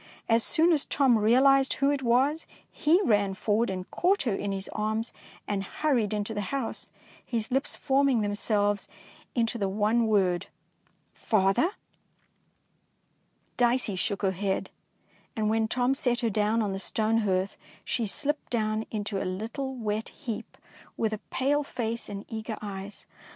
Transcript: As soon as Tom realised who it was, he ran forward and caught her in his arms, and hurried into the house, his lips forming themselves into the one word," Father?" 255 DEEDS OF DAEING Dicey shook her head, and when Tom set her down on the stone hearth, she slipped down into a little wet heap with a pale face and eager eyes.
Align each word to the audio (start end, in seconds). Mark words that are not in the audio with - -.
As 0.27 0.41
soon 0.43 0.71
as 0.71 0.83
Tom 0.83 1.15
realised 1.15 1.73
who 1.73 1.91
it 1.91 2.01
was, 2.01 2.47
he 2.71 2.99
ran 3.03 3.35
forward 3.35 3.69
and 3.69 3.91
caught 3.91 4.23
her 4.23 4.33
in 4.33 4.51
his 4.51 4.67
arms, 4.73 5.13
and 5.47 5.63
hurried 5.63 6.11
into 6.11 6.33
the 6.33 6.41
house, 6.49 6.89
his 7.23 7.51
lips 7.51 7.75
forming 7.75 8.21
themselves 8.21 8.87
into 9.35 9.59
the 9.59 9.69
one 9.69 10.07
word," 10.07 10.47
Father?" 11.13 11.73
255 13.57 13.57
DEEDS 13.57 13.57
OF 13.57 13.57
DAEING 13.57 13.69
Dicey 13.69 13.95
shook 13.95 14.21
her 14.23 14.31
head, 14.31 14.69
and 15.35 15.51
when 15.51 15.67
Tom 15.67 15.93
set 15.93 16.21
her 16.21 16.31
down 16.31 16.63
on 16.63 16.73
the 16.73 16.79
stone 16.79 17.19
hearth, 17.19 17.55
she 17.85 18.07
slipped 18.07 18.49
down 18.49 18.87
into 18.89 19.21
a 19.21 19.23
little 19.25 19.75
wet 19.75 20.09
heap 20.09 20.57
with 20.97 21.13
a 21.13 21.19
pale 21.29 21.61
face 21.61 22.09
and 22.09 22.25
eager 22.27 22.57
eyes. 22.59 23.05